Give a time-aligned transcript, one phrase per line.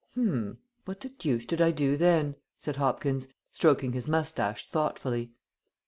[0.15, 0.57] "Hm!
[0.85, 5.33] what the deuce did I do then?" said Hopkins, stroking his moustache thoughtfully.